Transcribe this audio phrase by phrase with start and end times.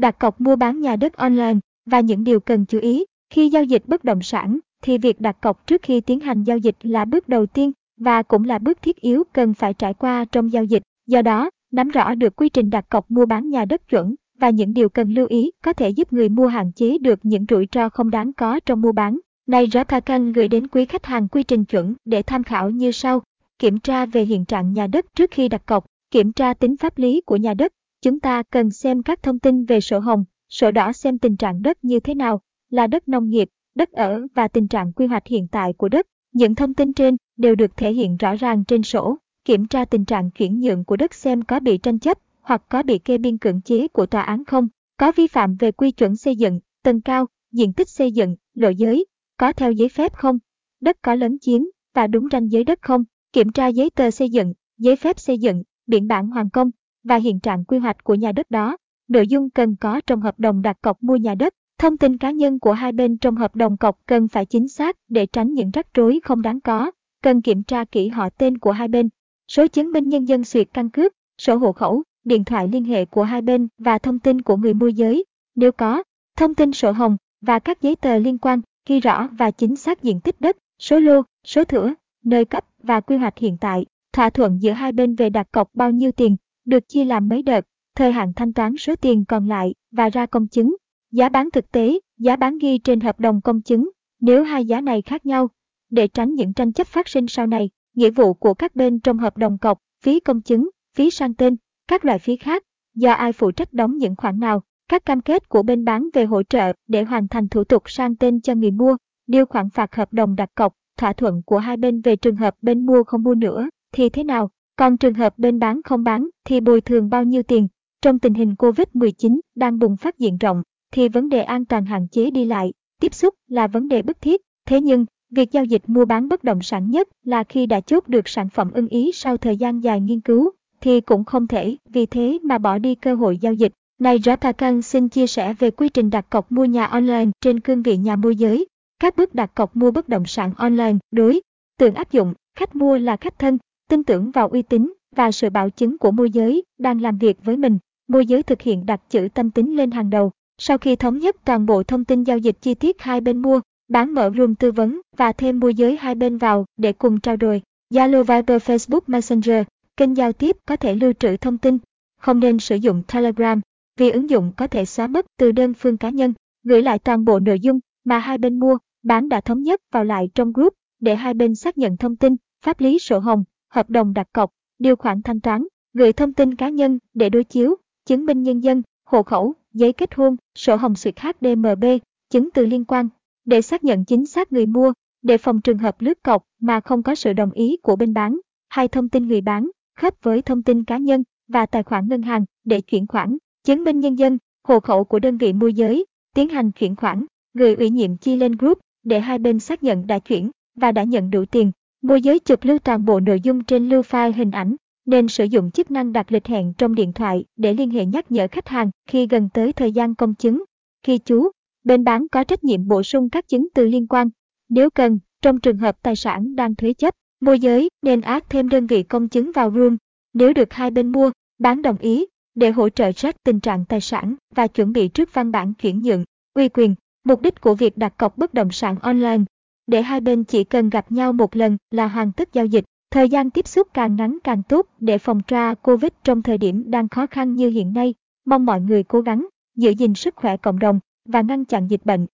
[0.00, 3.04] đặt cọc mua bán nhà đất online và những điều cần chú ý.
[3.30, 6.58] Khi giao dịch bất động sản, thì việc đặt cọc trước khi tiến hành giao
[6.58, 10.24] dịch là bước đầu tiên và cũng là bước thiết yếu cần phải trải qua
[10.24, 10.82] trong giao dịch.
[11.06, 14.50] Do đó, nắm rõ được quy trình đặt cọc mua bán nhà đất chuẩn và
[14.50, 17.68] những điều cần lưu ý có thể giúp người mua hạn chế được những rủi
[17.74, 19.18] ro không đáng có trong mua bán.
[19.46, 23.22] Này Rapakan gửi đến quý khách hàng quy trình chuẩn để tham khảo như sau.
[23.58, 26.98] Kiểm tra về hiện trạng nhà đất trước khi đặt cọc, kiểm tra tính pháp
[26.98, 27.72] lý của nhà đất.
[28.02, 31.62] Chúng ta cần xem các thông tin về sổ hồng, sổ đỏ xem tình trạng
[31.62, 35.26] đất như thế nào, là đất nông nghiệp, đất ở và tình trạng quy hoạch
[35.26, 36.06] hiện tại của đất.
[36.32, 39.16] Những thông tin trên đều được thể hiện rõ ràng trên sổ.
[39.44, 42.82] Kiểm tra tình trạng chuyển nhượng của đất xem có bị tranh chấp hoặc có
[42.82, 46.16] bị kê biên cưỡng chế của tòa án không, có vi phạm về quy chuẩn
[46.16, 49.06] xây dựng, tầng cao, diện tích xây dựng, lộ giới,
[49.36, 50.38] có theo giấy phép không,
[50.80, 51.62] đất có lấn chiếm
[51.94, 55.38] và đúng ranh giới đất không, kiểm tra giấy tờ xây dựng, giấy phép xây
[55.38, 56.70] dựng, biển bản hoàn công
[57.04, 58.76] và hiện trạng quy hoạch của nhà đất đó.
[59.08, 61.54] Nội dung cần có trong hợp đồng đặt cọc mua nhà đất.
[61.78, 64.96] Thông tin cá nhân của hai bên trong hợp đồng cọc cần phải chính xác
[65.08, 66.90] để tránh những rắc rối không đáng có.
[67.22, 69.08] Cần kiểm tra kỹ họ tên của hai bên,
[69.48, 73.04] số chứng minh nhân dân duyệt căn cước, sổ hộ khẩu, điện thoại liên hệ
[73.04, 75.24] của hai bên và thông tin của người môi giới.
[75.54, 76.02] Nếu có,
[76.36, 80.02] thông tin sổ hồng và các giấy tờ liên quan ghi rõ và chính xác
[80.02, 84.30] diện tích đất, số lô, số thửa, nơi cấp và quy hoạch hiện tại, thỏa
[84.30, 87.66] thuận giữa hai bên về đặt cọc bao nhiêu tiền, được chia làm mấy đợt,
[87.96, 90.76] thời hạn thanh toán số tiền còn lại và ra công chứng,
[91.12, 94.80] giá bán thực tế, giá bán ghi trên hợp đồng công chứng, nếu hai giá
[94.80, 95.48] này khác nhau.
[95.90, 99.18] Để tránh những tranh chấp phát sinh sau này, nghĩa vụ của các bên trong
[99.18, 101.56] hợp đồng cọc, phí công chứng, phí sang tên,
[101.88, 102.62] các loại phí khác,
[102.94, 106.24] do ai phụ trách đóng những khoản nào, các cam kết của bên bán về
[106.24, 109.94] hỗ trợ để hoàn thành thủ tục sang tên cho người mua, điều khoản phạt
[109.94, 113.22] hợp đồng đặt cọc, thỏa thuận của hai bên về trường hợp bên mua không
[113.22, 114.50] mua nữa thì thế nào,
[114.80, 117.68] còn trường hợp bên bán không bán thì bồi thường bao nhiêu tiền.
[118.02, 122.08] Trong tình hình COVID-19 đang bùng phát diện rộng thì vấn đề an toàn hạn
[122.08, 124.40] chế đi lại, tiếp xúc là vấn đề bức thiết.
[124.66, 128.08] Thế nhưng, việc giao dịch mua bán bất động sản nhất là khi đã chốt
[128.08, 131.76] được sản phẩm ưng ý sau thời gian dài nghiên cứu, thì cũng không thể
[131.88, 133.72] vì thế mà bỏ đi cơ hội giao dịch.
[133.98, 137.82] Này Rapakan xin chia sẻ về quy trình đặt cọc mua nhà online trên cương
[137.82, 138.66] vị nhà môi giới.
[139.00, 141.40] Các bước đặt cọc mua bất động sản online đối
[141.78, 143.58] tượng áp dụng, khách mua là khách thân,
[143.90, 147.44] tin tưởng vào uy tín và sự bảo chứng của môi giới đang làm việc
[147.44, 147.78] với mình.
[148.08, 150.30] Môi giới thực hiện đặt chữ tâm tính lên hàng đầu.
[150.58, 153.60] Sau khi thống nhất toàn bộ thông tin giao dịch chi tiết hai bên mua,
[153.88, 157.36] bán mở room tư vấn và thêm môi giới hai bên vào để cùng trao
[157.36, 157.62] đổi.
[157.94, 159.62] Zalo Viber Facebook Messenger,
[159.96, 161.78] kênh giao tiếp có thể lưu trữ thông tin.
[162.20, 163.60] Không nên sử dụng Telegram
[163.96, 166.34] vì ứng dụng có thể xóa mất từ đơn phương cá nhân,
[166.64, 170.04] gửi lại toàn bộ nội dung mà hai bên mua, bán đã thống nhất vào
[170.04, 173.90] lại trong group để hai bên xác nhận thông tin, pháp lý sổ hồng, hợp
[173.90, 177.76] đồng đặt cọc, điều khoản thanh toán, gửi thông tin cá nhân để đối chiếu,
[178.06, 181.84] chứng minh nhân dân, hộ khẩu, giấy kết hôn, sổ hồng suyệt HDMB,
[182.30, 183.08] chứng từ liên quan,
[183.44, 184.92] để xác nhận chính xác người mua,
[185.22, 188.40] để phòng trường hợp lướt cọc mà không có sự đồng ý của bên bán,
[188.68, 192.22] hay thông tin người bán, khớp với thông tin cá nhân và tài khoản ngân
[192.22, 194.38] hàng để chuyển khoản, chứng minh nhân dân,
[194.68, 198.36] hộ khẩu của đơn vị môi giới, tiến hành chuyển khoản, gửi ủy nhiệm chi
[198.36, 201.72] lên group để hai bên xác nhận đã chuyển và đã nhận đủ tiền.
[202.02, 205.44] Môi giới chụp lưu toàn bộ nội dung trên lưu file hình ảnh, nên sử
[205.44, 208.68] dụng chức năng đặt lịch hẹn trong điện thoại để liên hệ nhắc nhở khách
[208.68, 210.64] hàng khi gần tới thời gian công chứng.
[211.02, 211.50] Khi chú,
[211.84, 214.28] bên bán có trách nhiệm bổ sung các chứng từ liên quan.
[214.68, 218.68] Nếu cần, trong trường hợp tài sản đang thuế chấp, môi giới nên áp thêm
[218.68, 219.96] đơn vị công chứng vào room.
[220.32, 224.00] Nếu được hai bên mua, bán đồng ý, để hỗ trợ xét tình trạng tài
[224.00, 226.24] sản và chuẩn bị trước văn bản chuyển nhượng,
[226.54, 226.94] uy quyền.
[227.24, 229.44] Mục đích của việc đặt cọc bất động sản online
[229.90, 232.84] để hai bên chỉ cần gặp nhau một lần là hoàn tất giao dịch.
[233.10, 236.90] Thời gian tiếp xúc càng ngắn càng tốt để phòng tra COVID trong thời điểm
[236.90, 238.14] đang khó khăn như hiện nay.
[238.46, 239.46] Mong mọi người cố gắng
[239.76, 242.26] giữ gìn sức khỏe cộng đồng và ngăn chặn dịch bệnh.